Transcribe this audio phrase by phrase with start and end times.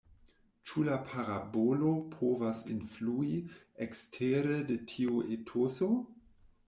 [0.69, 3.37] Ĉu la parabolo povas influi
[3.87, 5.91] ekstere de tiu etoso?